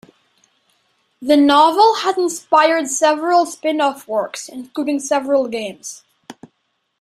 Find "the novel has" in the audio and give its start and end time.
1.21-2.17